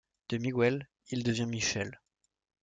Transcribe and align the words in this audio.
De 0.29 0.39
Miguel, 0.39 0.89
il 1.09 1.21
devient 1.23 1.45
Michel. 1.45 1.99